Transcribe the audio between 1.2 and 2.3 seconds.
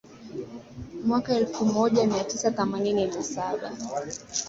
elfu moja mia